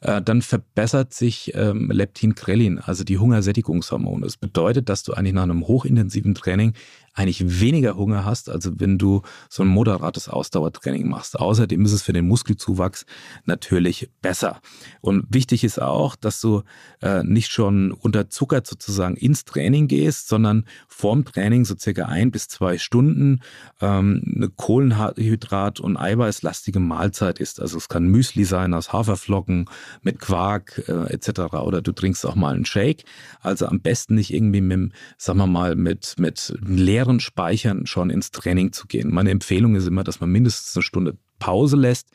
äh, 0.00 0.20
dann 0.20 0.42
verbessert 0.42 1.14
sich 1.14 1.52
ähm, 1.54 1.90
Leptin-Krelin, 1.90 2.78
also 2.78 3.04
die 3.04 3.18
Hungersättigungshormone. 3.18 4.24
Das 4.24 4.36
bedeutet, 4.36 4.88
dass 4.88 5.02
du 5.04 5.12
eigentlich 5.12 5.34
nach 5.34 5.44
einem 5.44 5.66
hochintensiven 5.66 6.34
Training 6.34 6.74
eigentlich 7.18 7.60
weniger 7.60 7.96
Hunger 7.96 8.24
hast, 8.24 8.48
also 8.48 8.70
wenn 8.76 8.96
du 8.96 9.22
so 9.48 9.62
ein 9.62 9.68
moderates 9.68 10.28
Ausdauertraining 10.28 11.08
machst. 11.08 11.38
Außerdem 11.38 11.84
ist 11.84 11.92
es 11.92 12.02
für 12.02 12.12
den 12.12 12.26
Muskelzuwachs 12.28 13.06
natürlich 13.44 14.10
besser. 14.22 14.60
Und 15.00 15.26
wichtig 15.28 15.64
ist 15.64 15.82
auch, 15.82 16.14
dass 16.14 16.40
du 16.40 16.62
äh, 17.02 17.24
nicht 17.24 17.50
schon 17.50 17.90
unterzuckert 17.90 18.66
sozusagen 18.66 19.16
ins 19.16 19.44
Training 19.44 19.88
gehst, 19.88 20.28
sondern 20.28 20.64
vorm 20.86 21.24
Training 21.24 21.64
so 21.64 21.74
circa 21.76 22.06
ein 22.06 22.30
bis 22.30 22.48
zwei 22.48 22.78
Stunden 22.78 23.40
ähm, 23.80 24.22
eine 24.36 24.46
Kohlenhydrat- 24.46 25.80
und 25.80 25.96
Eiweißlastige 25.96 26.78
Mahlzeit 26.78 27.40
ist. 27.40 27.60
Also 27.60 27.78
es 27.78 27.88
kann 27.88 28.06
Müsli 28.06 28.44
sein 28.44 28.74
aus 28.74 28.92
Haferflocken 28.92 29.68
mit 30.02 30.20
Quark 30.20 30.84
äh, 30.86 31.12
etc. 31.12 31.54
Oder 31.54 31.82
du 31.82 31.92
trinkst 31.92 32.24
auch 32.24 32.36
mal 32.36 32.54
einen 32.54 32.64
Shake. 32.64 33.04
Also 33.40 33.66
am 33.66 33.80
besten 33.80 34.14
nicht 34.14 34.32
irgendwie 34.32 34.60
mit, 34.60 34.92
sagen 35.16 35.38
wir 35.38 35.46
mal, 35.46 35.74
mit, 35.74 36.14
mit 36.18 36.54
leeren 36.64 37.07
leeren 37.08 37.20
Speichern 37.20 37.86
schon 37.86 38.10
ins 38.10 38.30
Training 38.30 38.72
zu 38.72 38.86
gehen. 38.86 39.12
Meine 39.12 39.30
Empfehlung 39.30 39.74
ist 39.74 39.86
immer, 39.86 40.04
dass 40.04 40.20
man 40.20 40.30
mindestens 40.30 40.76
eine 40.76 40.82
Stunde 40.82 41.16
Pause 41.38 41.76
lässt 41.76 42.08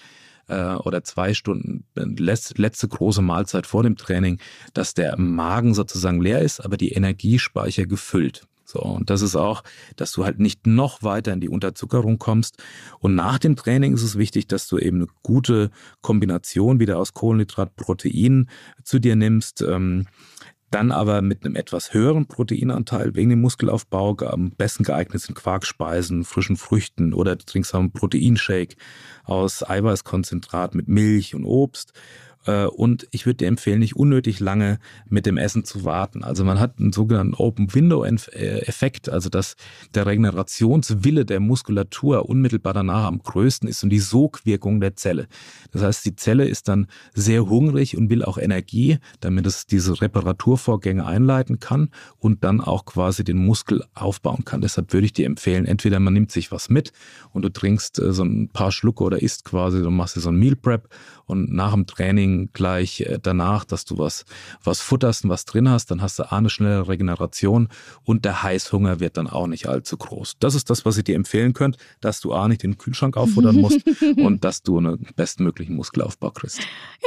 äh, 0.48 0.76
oder 0.76 1.04
zwei 1.04 1.34
Stunden 1.34 1.86
äh, 1.96 2.04
letzte 2.06 2.88
große 2.88 3.22
Mahlzeit 3.22 3.66
vor 3.66 3.84
dem 3.84 3.96
Training, 3.96 4.40
dass 4.74 4.94
der 4.94 5.18
Magen 5.18 5.74
sozusagen 5.74 6.22
leer 6.22 6.42
ist, 6.42 6.60
aber 6.60 6.78
die 6.78 6.92
Energiespeicher 6.92 7.86
gefüllt. 7.86 8.44
So, 8.66 8.80
und 8.80 9.10
das 9.10 9.22
ist 9.22 9.36
auch, 9.36 9.64
dass 9.98 10.14
du 10.14 10.24
halt 10.24 10.40
nicht 10.40 10.66
noch 10.66 11.04
weiter 11.04 11.34
in 11.34 11.42
die 11.42 11.50
Unterzuckerung 11.50 12.18
kommst. 12.18 12.58
Und 13.00 13.14
nach 13.14 13.38
dem 13.38 13.56
Training 13.56 13.94
ist 13.94 14.04
es 14.04 14.18
wichtig, 14.18 14.48
dass 14.48 14.68
du 14.68 14.78
eben 14.80 14.98
eine 14.98 15.08
gute 15.22 15.70
Kombination 16.02 16.80
wieder 16.80 16.98
aus 16.98 17.14
Kohlenhydrat, 17.14 17.76
Protein 17.76 18.50
zu 18.84 19.00
dir 19.00 19.16
nimmst. 19.16 19.62
Ähm, 19.62 20.06
dann 20.74 20.92
aber 20.92 21.22
mit 21.22 21.46
einem 21.46 21.56
etwas 21.56 21.94
höheren 21.94 22.26
Proteinanteil 22.26 23.14
wegen 23.16 23.30
dem 23.30 23.42
Muskelaufbau 23.42 24.18
am 24.26 24.52
besten 24.52 24.84
geeignet 24.84 25.22
sind 25.22 25.36
Quarkspeisen, 25.36 26.24
frischen 26.24 26.58
Früchten 26.58 27.14
oder 27.14 27.36
du 27.36 27.46
trinkst 27.46 27.76
einen 27.76 27.92
Proteinshake 27.92 28.76
aus 29.24 29.68
Eiweißkonzentrat 29.68 30.74
mit 30.74 30.88
Milch 30.88 31.36
und 31.36 31.46
Obst 31.46 31.94
und 32.52 33.08
ich 33.12 33.26
würde 33.26 33.38
dir 33.38 33.48
empfehlen, 33.48 33.80
nicht 33.80 33.96
unnötig 33.96 34.40
lange 34.40 34.80
mit 35.08 35.26
dem 35.26 35.38
Essen 35.38 35.64
zu 35.64 35.86
warten. 35.86 36.24
Also 36.24 36.44
man 36.44 36.60
hat 36.60 36.80
einen 36.80 36.92
sogenannten 36.92 37.34
Open 37.36 37.74
Window 37.74 38.04
Effekt, 38.04 39.10
also 39.10 39.30
dass 39.30 39.56
der 39.94 40.06
Regenerationswille 40.06 41.26
der 41.26 41.40
Muskulatur 41.40 42.30
unmittelbar 42.30 42.74
danach 42.74 43.06
am 43.06 43.20
größten 43.20 43.70
ist 43.70 43.84
und 43.84 43.90
die 43.90 44.00
Sogwirkung 44.00 44.82
der 44.82 44.96
Zelle. 44.96 45.28
Das 45.72 45.82
heißt, 45.82 46.06
die 46.06 46.16
Zelle 46.16 46.48
ist 46.48 46.68
dann 46.68 46.88
sehr 47.14 47.48
hungrig 47.50 47.98
und 47.98 48.10
will 48.10 48.24
auch 48.24 48.38
Energie, 48.38 48.98
damit 49.20 49.46
es 49.48 49.66
diese 49.66 50.02
Reparaturvorgänge 50.02 51.06
einleiten 51.06 51.60
kann 51.60 51.90
und 52.18 52.44
dann 52.44 52.62
auch 52.62 52.86
quasi 52.86 53.24
den 53.24 53.38
Muskel 53.38 53.84
aufbauen 53.94 54.46
kann. 54.46 54.62
Deshalb 54.62 54.94
würde 54.94 55.06
ich 55.06 55.14
dir 55.14 55.26
empfehlen, 55.26 55.66
entweder 55.66 56.00
man 56.00 56.14
nimmt 56.14 56.32
sich 56.32 56.52
was 56.52 56.70
mit 56.70 56.92
und 57.32 57.44
du 57.44 57.50
trinkst 57.50 58.00
äh, 58.00 58.14
so 58.14 58.24
ein 58.24 58.50
paar 58.50 58.72
Schlucke 58.72 59.04
oder 59.04 59.22
isst 59.22 59.46
quasi, 59.46 59.82
du 59.82 59.90
machst 59.90 60.16
dir 60.16 60.22
so 60.22 60.30
ein 60.30 60.38
Meal 60.38 60.56
Prep 60.56 60.90
und 61.26 61.52
nach 61.54 61.74
dem 61.74 61.86
Training 61.86 62.33
gleich 62.54 63.02
äh, 63.02 63.20
danach, 63.22 63.66
dass 63.66 63.86
du 63.86 63.98
was, 63.98 64.26
was 64.64 64.82
futterst 64.82 65.24
und 65.24 65.30
was 65.30 65.46
drin 65.46 65.70
hast, 65.70 65.92
dann 65.92 66.02
hast 66.02 66.20
du 66.20 66.32
A, 66.32 66.38
eine 66.38 66.50
schnelle 66.50 66.88
Regeneration 66.88 67.70
und 68.04 68.26
der 68.26 68.44
Heißhunger 68.44 69.00
wird 69.00 69.18
dann 69.18 69.28
auch 69.28 69.48
nicht 69.48 69.68
allzu 69.68 69.98
groß. 69.98 70.36
Das 70.40 70.56
ist 70.56 70.70
das, 70.70 70.86
was 70.86 70.98
ich 70.98 71.04
dir 71.04 71.16
empfehlen 71.16 71.54
könnte, 71.54 71.80
dass 72.02 72.20
du 72.22 72.34
A, 72.34 72.48
nicht 72.48 72.64
den 72.64 72.78
Kühlschrank 72.78 73.18
auffuttern 73.18 73.56
musst 73.56 73.82
und 74.18 74.44
dass 74.44 74.64
du 74.64 74.78
einen 74.78 75.08
bestmöglichen 75.16 75.76
Muskelaufbau 75.76 76.32
kriegst. 76.32 76.60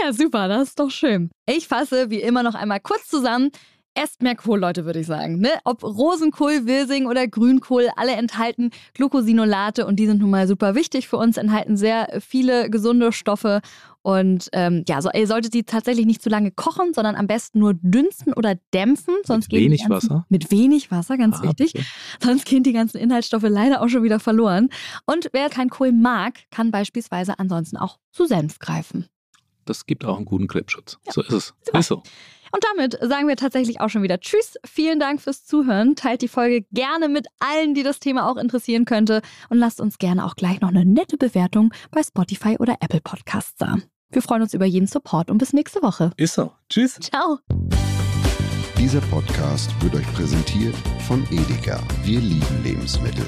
Ja, 0.02 0.12
super, 0.12 0.48
das 0.48 0.68
ist 0.68 0.80
doch 0.80 0.90
schön. 0.90 1.30
Ich 1.46 1.68
fasse 1.68 2.10
wie 2.10 2.20
immer 2.20 2.42
noch 2.42 2.54
einmal 2.54 2.80
kurz 2.80 3.08
zusammen. 3.08 3.50
Esst 3.98 4.22
mehr 4.22 4.36
Kohl, 4.36 4.60
Leute, 4.60 4.84
würde 4.84 5.00
ich 5.00 5.06
sagen. 5.06 5.38
Ne? 5.38 5.48
Ob 5.64 5.82
Rosenkohl, 5.82 6.66
Wirsing 6.66 7.06
oder 7.06 7.26
Grünkohl, 7.26 7.88
alle 7.96 8.12
enthalten 8.12 8.70
Glucosinolate 8.92 9.86
und 9.86 9.96
die 9.96 10.04
sind 10.04 10.20
nun 10.20 10.28
mal 10.28 10.46
super 10.46 10.74
wichtig 10.74 11.08
für 11.08 11.16
uns, 11.16 11.38
enthalten 11.38 11.78
sehr 11.78 12.20
viele 12.20 12.68
gesunde 12.68 13.10
Stoffe. 13.10 13.62
Und 14.02 14.50
ähm, 14.52 14.84
ja, 14.86 15.00
so, 15.00 15.08
ihr 15.14 15.26
solltet 15.26 15.54
die 15.54 15.64
tatsächlich 15.64 16.04
nicht 16.04 16.20
zu 16.20 16.28
lange 16.28 16.50
kochen, 16.50 16.92
sondern 16.92 17.16
am 17.16 17.26
besten 17.26 17.58
nur 17.58 17.72
dünsten 17.72 18.34
oder 18.34 18.56
dämpfen. 18.74 19.14
Sonst 19.24 19.50
mit 19.50 19.62
wenig 19.62 19.80
ganzen, 19.80 20.10
Wasser? 20.10 20.26
Mit 20.28 20.50
wenig 20.50 20.90
Wasser, 20.90 21.16
ganz 21.16 21.38
ah, 21.40 21.44
wichtig. 21.44 21.74
Okay. 21.74 21.84
Sonst 22.22 22.44
gehen 22.44 22.64
die 22.64 22.74
ganzen 22.74 22.98
Inhaltsstoffe 22.98 23.46
leider 23.48 23.80
auch 23.80 23.88
schon 23.88 24.02
wieder 24.02 24.20
verloren. 24.20 24.68
Und 25.06 25.30
wer 25.32 25.48
kein 25.48 25.70
Kohl 25.70 25.92
mag, 25.92 26.34
kann 26.50 26.70
beispielsweise 26.70 27.38
ansonsten 27.38 27.78
auch 27.78 27.98
zu 28.12 28.26
Senf 28.26 28.58
greifen. 28.58 29.06
Das 29.64 29.86
gibt 29.86 30.04
auch 30.04 30.16
einen 30.16 30.26
guten 30.26 30.48
Krebsschutz. 30.48 30.98
Ja. 31.06 31.12
So 31.12 31.22
ist 31.22 31.32
es. 31.32 31.54
Super. 31.64 31.78
Ist 31.78 31.88
so. 31.88 32.02
Und 32.52 32.64
damit 32.72 32.98
sagen 33.02 33.28
wir 33.28 33.36
tatsächlich 33.36 33.80
auch 33.80 33.88
schon 33.88 34.02
wieder 34.02 34.20
Tschüss. 34.20 34.54
Vielen 34.64 35.00
Dank 35.00 35.20
fürs 35.20 35.44
Zuhören. 35.44 35.96
Teilt 35.96 36.22
die 36.22 36.28
Folge 36.28 36.66
gerne 36.72 37.08
mit 37.08 37.26
allen, 37.38 37.74
die 37.74 37.82
das 37.82 38.00
Thema 38.00 38.30
auch 38.30 38.36
interessieren 38.36 38.84
könnte. 38.84 39.22
Und 39.48 39.58
lasst 39.58 39.80
uns 39.80 39.98
gerne 39.98 40.24
auch 40.24 40.36
gleich 40.36 40.60
noch 40.60 40.68
eine 40.68 40.84
nette 40.84 41.16
Bewertung 41.16 41.72
bei 41.90 42.02
Spotify 42.02 42.56
oder 42.58 42.76
Apple 42.80 43.00
Podcasts 43.00 43.56
da. 43.58 43.76
Wir 44.10 44.22
freuen 44.22 44.42
uns 44.42 44.54
über 44.54 44.64
jeden 44.64 44.86
Support 44.86 45.30
und 45.30 45.38
bis 45.38 45.52
nächste 45.52 45.82
Woche. 45.82 46.12
Ist 46.16 46.34
so. 46.34 46.52
Tschüss. 46.68 46.98
Ciao. 47.00 47.38
Dieser 48.78 49.00
Podcast 49.00 49.70
wird 49.82 49.94
euch 49.94 50.14
präsentiert 50.14 50.74
von 51.06 51.26
Edeka. 51.30 51.80
Wir 52.04 52.20
lieben 52.20 52.62
Lebensmittel. 52.62 53.24